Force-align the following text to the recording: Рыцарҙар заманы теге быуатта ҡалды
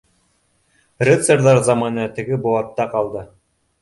Рыцарҙар 1.09 1.61
заманы 1.67 2.07
теге 2.19 2.41
быуатта 2.47 2.89
ҡалды 2.95 3.29